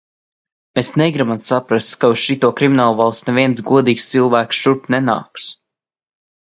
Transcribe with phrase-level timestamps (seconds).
[0.77, 5.49] Mēs negribam saprast, ka uz šito kriminālvalsti neviens godīgs cilvēks šurp nenāks.